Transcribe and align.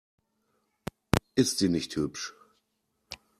Ist 1.35 1.59
sie 1.59 1.69
nicht 1.69 1.95
hübsch? 1.95 2.33